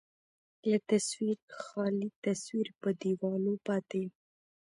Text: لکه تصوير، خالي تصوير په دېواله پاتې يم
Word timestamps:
لکه 0.71 0.85
تصوير، 0.91 1.37
خالي 1.61 2.09
تصوير 2.25 2.67
په 2.81 2.89
دېواله 3.01 3.53
پاتې 3.67 3.97
يم 4.03 4.11